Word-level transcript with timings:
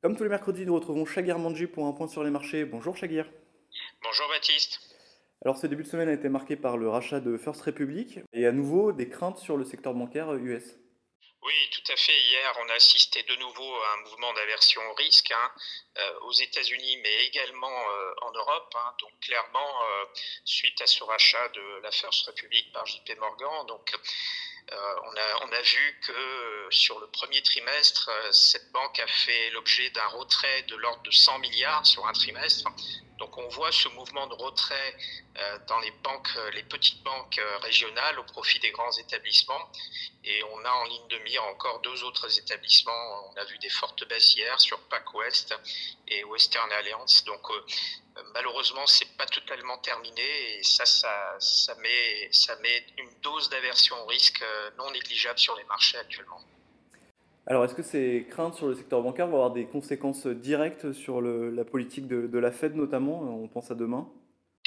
Comme 0.00 0.14
tous 0.14 0.22
les 0.22 0.28
mercredis, 0.28 0.64
nous 0.64 0.76
retrouvons 0.76 1.04
Shagir 1.04 1.40
Manji 1.40 1.66
pour 1.66 1.86
un 1.86 1.92
point 1.92 2.06
sur 2.06 2.22
les 2.22 2.30
marchés. 2.30 2.64
Bonjour 2.64 2.96
Shagir. 2.96 3.28
Bonjour 4.00 4.28
Baptiste. 4.28 4.78
Alors 5.44 5.58
ce 5.58 5.66
début 5.66 5.82
de 5.82 5.88
semaine 5.88 6.08
a 6.08 6.12
été 6.12 6.28
marqué 6.28 6.54
par 6.54 6.76
le 6.76 6.88
rachat 6.88 7.18
de 7.18 7.36
First 7.36 7.62
Republic 7.62 8.20
et 8.32 8.46
à 8.46 8.52
nouveau 8.52 8.92
des 8.92 9.08
craintes 9.08 9.38
sur 9.38 9.56
le 9.56 9.64
secteur 9.64 9.94
bancaire 9.94 10.32
US. 10.34 10.78
Oui, 11.48 11.70
tout 11.70 11.92
à 11.92 11.96
fait. 11.96 12.20
Hier, 12.24 12.54
on 12.60 12.68
a 12.68 12.74
assisté 12.74 13.22
de 13.22 13.34
nouveau 13.36 13.74
à 13.82 13.92
un 13.94 13.96
mouvement 14.02 14.34
d'aversion 14.34 14.82
au 14.90 14.92
risque 14.92 15.30
hein, 15.30 15.50
euh, 15.96 16.20
aux 16.24 16.32
États-Unis, 16.32 16.98
mais 16.98 17.24
également 17.24 17.90
euh, 17.90 18.14
en 18.20 18.32
Europe. 18.32 18.70
Hein. 18.74 18.94
donc, 19.00 19.18
clairement, 19.20 19.82
euh, 19.82 20.04
suite 20.44 20.78
à 20.82 20.86
ce 20.86 21.02
rachat 21.04 21.48
de 21.48 21.80
la 21.82 21.90
First 21.90 22.26
Republic 22.26 22.70
par 22.74 22.84
JP 22.84 23.16
Morgan, 23.16 23.66
donc 23.66 23.94
on 24.70 25.16
a, 25.16 25.46
on, 25.46 25.52
a, 25.52 25.62
vu 25.62 26.00
que 26.06 26.68
sur 26.68 27.00
le 27.00 27.06
premier 27.06 27.40
trimestre, 27.40 28.10
cette 28.30 28.70
banque 28.70 28.98
a 28.98 29.06
fait 29.06 29.48
l'objet 29.52 29.88
d'un 29.88 30.06
retrait 30.08 30.64
de 30.64 30.76
l'ordre 30.76 31.02
de 31.04 31.10
100 31.10 31.38
milliards 31.38 31.86
sur 31.86 32.06
un 32.06 32.12
trimestre. 32.12 32.68
Donc 33.18 33.36
on 33.36 33.48
voit 33.48 33.72
ce 33.72 33.88
mouvement 33.88 34.26
de 34.28 34.34
retrait 34.34 34.96
euh, 35.36 35.58
dans 35.66 35.78
les 35.80 35.90
banques, 35.90 36.28
euh, 36.36 36.50
les 36.52 36.62
petites 36.62 37.02
banques 37.02 37.38
euh, 37.38 37.58
régionales 37.58 38.18
au 38.20 38.24
profit 38.24 38.60
des 38.60 38.70
grands 38.70 38.92
établissements. 38.92 39.70
Et 40.24 40.42
on 40.44 40.64
a 40.64 40.70
en 40.70 40.84
ligne 40.84 41.08
de 41.08 41.18
mire 41.18 41.42
encore 41.44 41.80
deux 41.80 42.04
autres 42.04 42.38
établissements. 42.38 43.32
On 43.32 43.36
a 43.36 43.44
vu 43.44 43.58
des 43.58 43.70
fortes 43.70 44.06
baisses 44.08 44.36
hier 44.36 44.60
sur 44.60 44.78
PacWest 44.88 45.54
et 46.06 46.22
Western 46.24 46.70
Alliance. 46.72 47.24
Donc 47.24 47.42
malheureusement, 48.34 48.86
c'est 48.86 49.16
pas 49.16 49.26
totalement 49.26 49.78
terminé 49.78 50.58
et 50.58 50.62
ça, 50.62 50.86
ça, 50.86 51.36
ça, 51.40 51.74
met, 51.76 52.28
ça 52.32 52.56
met 52.56 52.86
une 52.98 53.20
dose 53.20 53.48
d'aversion 53.48 54.00
au 54.02 54.06
risque 54.06 54.44
non 54.76 54.90
négligeable 54.90 55.38
sur 55.38 55.56
les 55.56 55.64
marchés 55.64 55.98
actuellement. 55.98 56.40
Alors, 57.50 57.64
est-ce 57.64 57.74
que 57.74 57.82
ces 57.82 58.26
craintes 58.28 58.52
sur 58.52 58.66
le 58.66 58.74
secteur 58.74 59.02
bancaire 59.02 59.26
vont 59.26 59.36
avoir 59.36 59.52
des 59.52 59.64
conséquences 59.64 60.26
directes 60.26 60.92
sur 60.92 61.22
la 61.22 61.64
politique 61.64 62.06
de, 62.06 62.38
la 62.38 62.50
Fed 62.50 62.76
notamment? 62.76 63.22
On 63.22 63.48
pense 63.48 63.70
à 63.70 63.74
demain 63.74 64.06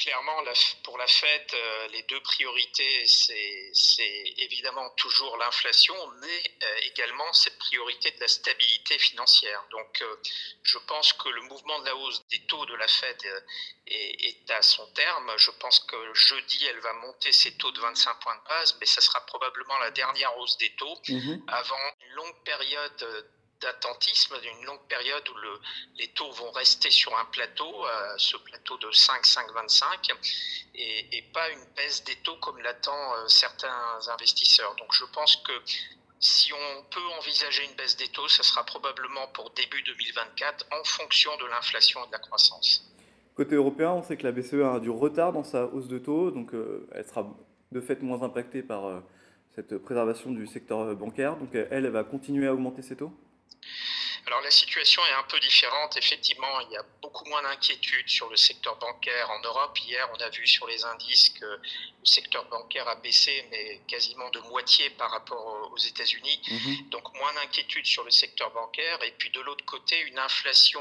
Clairement, 0.02 0.42
pour 0.82 0.98
la 0.98 1.06
Fed, 1.06 1.46
euh, 1.54 1.88
les 1.92 2.02
deux 2.02 2.20
priorités, 2.22 3.06
c'est 3.06 4.34
évidemment 4.38 4.90
toujours 4.96 5.36
l'inflation, 5.36 5.94
mais 6.20 6.42
euh, 6.64 6.76
également 6.86 7.32
cette 7.32 7.56
priorité 7.58 8.10
de 8.10 8.18
la 8.18 8.26
stabilité 8.26 8.98
financière. 8.98 9.64
Donc, 9.70 10.02
euh, 10.02 10.16
je 10.64 10.78
pense 10.88 11.12
que 11.12 11.28
le 11.28 11.42
mouvement 11.42 11.78
de 11.80 11.84
la 11.84 11.94
hausse 11.94 12.20
des 12.32 12.40
taux 12.46 12.66
de 12.66 12.74
la 12.74 12.88
Fed 12.88 13.44
est, 13.86 14.50
à 14.50 14.60
son 14.60 14.84
terme. 14.92 15.32
Je 15.36 15.52
pense 15.52 15.78
que 15.78 16.14
jeudi, 16.14 16.66
elle 16.66 16.80
va 16.80 16.94
monter 16.94 17.30
ses 17.30 17.56
taux 17.56 17.70
de 17.70 17.78
25 17.78 18.18
points 18.18 18.36
de 18.36 18.48
base, 18.48 18.76
mais 18.80 18.86
ça 18.86 19.00
sera 19.00 19.24
probablement 19.26 19.78
la 19.78 19.92
dernière 19.92 20.36
hausse 20.38 20.58
des 20.58 20.74
taux 20.74 20.98
mmh 21.08 21.36
avant 21.46 21.92
une 22.00 22.14
longue 22.14 22.42
période 22.44 23.26
d'attentisme 23.62 24.38
d'une 24.40 24.66
longue 24.66 24.84
période 24.88 25.26
où 25.28 25.34
le, 25.34 25.60
les 25.98 26.08
taux 26.08 26.30
vont 26.32 26.50
rester 26.50 26.90
sur 26.90 27.16
un 27.16 27.24
plateau, 27.26 27.86
euh, 27.86 28.14
ce 28.18 28.36
plateau 28.36 28.76
de 28.78 28.90
5, 28.90 29.24
5,25, 29.24 30.10
et, 30.74 31.18
et 31.18 31.22
pas 31.32 31.48
une 31.50 31.64
baisse 31.76 32.04
des 32.04 32.16
taux 32.16 32.36
comme 32.36 32.58
l'attend 32.58 33.14
euh, 33.14 33.28
certains 33.28 33.98
investisseurs. 34.12 34.74
Donc 34.76 34.92
je 34.92 35.04
pense 35.06 35.36
que 35.36 35.52
si 36.20 36.52
on 36.52 36.82
peut 36.90 37.06
envisager 37.18 37.64
une 37.64 37.74
baisse 37.76 37.96
des 37.96 38.08
taux, 38.08 38.28
ce 38.28 38.42
sera 38.42 38.64
probablement 38.64 39.26
pour 39.28 39.50
début 39.50 39.82
2024 39.82 40.66
en 40.72 40.84
fonction 40.84 41.30
de 41.38 41.46
l'inflation 41.46 42.04
et 42.04 42.06
de 42.08 42.12
la 42.12 42.18
croissance. 42.18 42.88
Côté 43.34 43.54
européen, 43.54 43.92
on 43.92 44.02
sait 44.02 44.16
que 44.16 44.24
la 44.24 44.32
BCE 44.32 44.62
a 44.62 44.78
du 44.78 44.90
retard 44.90 45.32
dans 45.32 45.44
sa 45.44 45.64
hausse 45.64 45.88
de 45.88 45.98
taux, 45.98 46.30
donc 46.30 46.54
euh, 46.54 46.86
elle 46.92 47.06
sera 47.06 47.26
de 47.72 47.80
fait 47.80 48.02
moins 48.02 48.22
impactée 48.22 48.62
par 48.62 49.02
cette 49.54 49.78
préservation 49.78 50.30
du 50.30 50.46
secteur 50.46 50.94
bancaire. 50.94 51.36
Donc 51.36 51.54
elle, 51.54 51.68
elle 51.70 51.88
va 51.88 52.04
continuer 52.04 52.46
à 52.46 52.52
augmenter 52.52 52.82
ses 52.82 52.96
taux? 52.96 53.12
Alors 54.26 54.40
la 54.40 54.50
situation 54.50 55.04
est 55.06 55.12
un 55.12 55.24
peu 55.24 55.40
différente. 55.40 55.96
Effectivement, 55.96 56.60
il 56.60 56.70
y 56.70 56.76
a 56.76 56.84
beaucoup 57.00 57.24
moins 57.24 57.42
d'inquiétude 57.42 58.08
sur 58.08 58.28
le 58.28 58.36
secteur 58.36 58.76
bancaire 58.76 59.28
en 59.30 59.40
Europe. 59.40 59.76
Hier, 59.80 60.08
on 60.14 60.20
a 60.20 60.28
vu 60.28 60.46
sur 60.46 60.66
les 60.68 60.84
indices 60.84 61.30
que 61.30 61.44
le 61.44 62.06
secteur 62.06 62.44
bancaire 62.44 62.86
a 62.86 62.94
baissé, 62.96 63.46
mais 63.50 63.80
quasiment 63.88 64.30
de 64.30 64.38
moitié 64.40 64.90
par 64.90 65.10
rapport 65.10 65.70
aux 65.72 65.78
États-Unis. 65.78 66.40
Mhm. 66.48 66.90
Donc 66.90 67.12
moins 67.14 67.32
d'inquiétude 67.34 67.84
sur 67.84 68.04
le 68.04 68.10
secteur 68.10 68.52
bancaire. 68.52 69.02
Et 69.02 69.10
puis 69.18 69.30
de 69.30 69.40
l'autre 69.40 69.64
côté, 69.64 69.98
une 70.00 70.18
inflation 70.18 70.80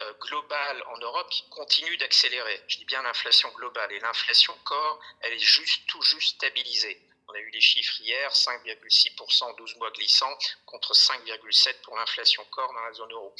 euh, 0.00 0.12
globale 0.22 0.82
en 0.94 0.98
Europe 0.98 1.28
qui 1.28 1.44
continue 1.50 1.96
d'accélérer. 1.98 2.62
Je 2.68 2.78
dis 2.78 2.86
bien 2.86 3.02
l'inflation 3.02 3.50
globale. 3.56 3.92
Et 3.92 4.00
l'inflation 4.00 4.54
corps, 4.64 4.98
elle 5.20 5.34
est 5.34 5.38
juste 5.38 5.82
tout 5.88 6.02
juste 6.02 6.36
stabilisée. 6.36 6.98
On 7.28 7.34
a 7.34 7.40
eu 7.40 7.50
les 7.50 7.60
chiffres 7.60 8.00
hier, 8.00 8.30
5,6% 8.32 9.44
en 9.44 9.52
12 9.52 9.76
mois 9.76 9.90
glissants 9.90 10.38
contre 10.64 10.94
5,7% 10.94 11.74
pour 11.82 11.96
l'inflation 11.96 12.42
corps 12.50 12.72
dans 12.72 12.80
la 12.80 12.92
zone 12.94 13.12
euro. 13.12 13.34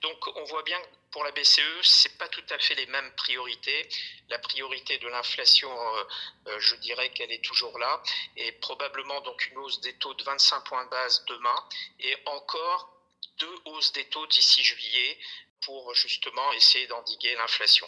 Donc 0.00 0.16
on 0.36 0.44
voit 0.44 0.62
bien 0.62 0.80
que 0.80 0.86
pour 1.10 1.24
la 1.24 1.32
BCE, 1.32 1.82
ce 1.82 2.08
pas 2.10 2.28
tout 2.28 2.44
à 2.50 2.58
fait 2.58 2.74
les 2.74 2.86
mêmes 2.86 3.12
priorités. 3.16 3.88
La 4.28 4.38
priorité 4.38 4.98
de 4.98 5.08
l'inflation, 5.08 5.70
euh, 5.70 6.04
euh, 6.48 6.60
je 6.60 6.76
dirais 6.76 7.10
qu'elle 7.10 7.32
est 7.32 7.44
toujours 7.44 7.78
là, 7.78 8.02
et 8.36 8.52
probablement 8.52 9.20
donc 9.22 9.46
une 9.48 9.58
hausse 9.58 9.80
des 9.80 9.94
taux 9.94 10.14
de 10.14 10.22
25 10.22 10.60
points 10.64 10.84
de 10.84 10.90
base 10.90 11.24
demain, 11.26 11.56
et 12.00 12.16
encore 12.26 12.96
deux 13.38 13.54
hausses 13.66 13.92
des 13.92 14.04
taux 14.04 14.26
d'ici 14.28 14.62
juillet 14.62 15.18
pour 15.66 15.94
justement 15.94 16.52
essayer 16.52 16.86
d'endiguer 16.86 17.34
l'inflation. 17.34 17.86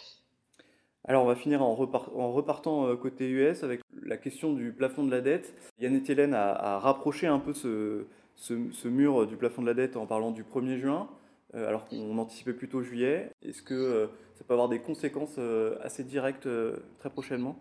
Alors 1.07 1.23
on 1.23 1.27
va 1.27 1.35
finir 1.35 1.61
en, 1.61 1.75
repartant 1.75 2.87
euh, 2.87 2.95
côté 2.95 3.25
US 3.25 3.63
avec 3.63 3.81
la 4.05 4.17
question 4.17 4.53
du 4.53 4.71
plafond 4.71 5.03
de 5.03 5.11
la 5.11 5.21
dette. 5.21 5.53
Yann 5.79 6.01
Hélène 6.07 6.33
a, 6.33 6.79
rapproché 6.79 7.27
un 7.27 7.39
peu 7.39 7.53
ce, 7.53 8.87
mur 8.87 9.27
du 9.27 9.35
plafond 9.35 9.61
de 9.61 9.67
la 9.67 9.73
dette 9.73 9.97
en 9.97 10.05
parlant 10.05 10.31
du 10.31 10.43
1er 10.43 10.77
juin, 10.77 11.09
euh, 11.55 11.67
alors 11.67 11.85
qu'on 11.85 12.17
anticipait 12.17 12.53
plutôt 12.53 12.81
juillet. 12.81 13.31
Est-ce 13.41 13.61
que 13.61 13.73
euh, 13.73 14.07
ça 14.35 14.43
peut 14.43 14.53
avoir 14.53 14.69
des 14.69 14.79
conséquences 14.79 15.39
assez 15.81 16.03
directes 16.03 16.47
très 16.99 17.09
prochainement? 17.09 17.57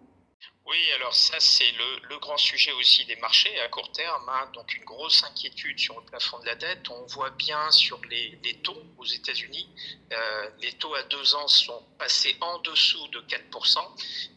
Oui, 0.66 0.92
alors 0.92 1.14
ça 1.14 1.38
c'est 1.40 1.70
le, 1.72 2.18
grand 2.18 2.38
sujet 2.38 2.72
aussi 2.72 3.04
des 3.04 3.16
marchés 3.16 3.60
à 3.60 3.68
court 3.68 3.92
terme, 3.92 4.26
hein. 4.30 4.50
donc 4.54 4.74
une 4.74 4.84
grosse 4.84 5.22
inquiétude 5.24 5.78
sur 5.78 6.00
le 6.00 6.06
plafond 6.06 6.38
de 6.38 6.46
la 6.46 6.54
dette. 6.54 6.88
On 6.88 7.04
voit 7.04 7.28
bien 7.30 7.70
sur 7.70 8.00
les, 8.06 8.38
taux 8.62 8.82
aux 8.96 9.04
États-Unis, 9.04 9.68
euh, 10.10 10.50
les 10.60 10.72
taux 10.72 10.94
à 10.94 11.02
2 11.02 11.34
ans 11.34 11.48
sont 11.48 11.82
passés 11.98 12.34
en 12.40 12.60
dessous 12.60 13.06
de 13.08 13.20
4% 13.20 13.78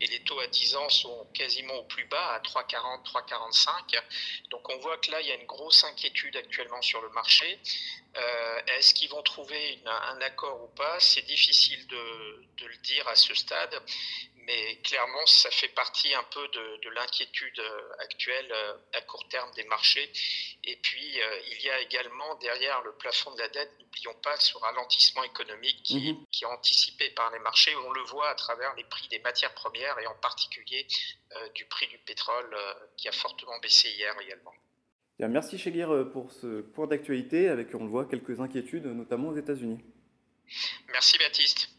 et 0.01 0.07
les 0.07 0.19
taux 0.23 0.38
à 0.41 0.47
10 0.47 0.75
ans 0.75 0.90
sont 0.90 1.28
quasiment 1.34 1.75
au 1.75 1.84
plus 1.85 2.06
bas 2.06 2.34
à 2.34 2.39
3,40, 2.39 3.06
3,45. 3.06 4.01
Donc 4.50 4.68
on 4.68 4.78
voit 4.79 4.97
que 4.97 5.12
là 5.12 5.22
il 5.22 5.28
y 5.28 5.31
a 5.31 5.35
une 5.35 5.45
grosse 5.45 5.85
inquiétude 5.85 6.35
actuellement 6.35 6.81
sur 6.81 7.01
le 7.01 7.09
marché. 7.09 7.57
Euh, 8.17 8.61
est-ce 8.78 8.94
qu'ils 8.94 9.09
vont 9.09 9.22
trouver 9.22 9.79
un 9.85 10.22
accord 10.22 10.63
ou 10.63 10.67
pas? 10.75 11.00
C'est 11.00 11.25
difficile 11.25 11.85
de, 11.88 12.45
de, 12.57 12.66
le 12.66 12.78
dire 12.78 13.07
à 13.07 13.16
ce 13.16 13.33
stade, 13.35 13.79
mais 14.47 14.78
clairement, 14.78 15.25
ça 15.25 15.51
fait 15.51 15.67
partie 15.67 16.13
un 16.13 16.23
peu 16.23 16.47
de, 16.47 16.89
l'inquiétude 16.89 17.59
euh, 17.59 17.89
actuelle 18.00 18.50
euh, 18.50 18.77
à 18.94 19.01
court 19.01 19.27
terme 19.27 19.51
des 19.56 19.66
marchés. 19.66 20.09
Et 20.63 20.77
puis, 20.77 21.22
euh, 21.22 21.39
il 21.51 21.61
y 21.61 21.69
a 21.69 21.81
également 21.81 22.33
derrière 22.35 22.81
le 22.81 22.94
plafond 22.94 23.31
de 23.35 23.39
la 23.39 23.50
dette, 23.50 23.69
n'oublions 23.79 24.13
pas 24.23 24.38
ce 24.38 24.57
ralentissement 24.57 25.23
économique 25.23 25.83
qui, 25.83 26.13
mhm. 26.13 26.25
qui, 26.31 26.45
est 26.45 26.47
anticipé 26.47 27.09
par 27.09 27.29
les 27.31 27.39
marchés. 27.39 27.75
On 27.75 27.91
le 27.91 28.01
voit 28.03 28.29
à 28.29 28.35
travers 28.35 28.73
les 28.75 28.85
prix 28.85 29.09
des 29.09 29.19
matières 29.19 29.53
premières 29.53 30.00
et 30.00 30.07
en 30.07 30.16
particulier 30.16 30.88
du 31.53 31.66
prix 31.66 31.88
du 31.88 31.97
pétrole 32.00 32.57
qui 32.95 33.09
a 33.09 33.11
fortement 33.11 33.59
baissé 33.59 33.89
hier 33.89 34.16
également. 34.22 34.53
Merci 35.19 35.57
Chéguir 35.57 36.09
pour 36.11 36.31
ce 36.31 36.61
point 36.61 36.88
d'actualité 36.88 37.50
avec, 37.50 37.73
on 37.73 37.83
le 37.83 37.89
voit, 37.89 38.05
quelques 38.05 38.39
inquiétudes, 38.39 38.85
notamment 38.85 39.29
aux 39.29 39.35
États-Unis. 39.35 39.79
Merci 40.91 41.17
Baptiste. 41.17 41.76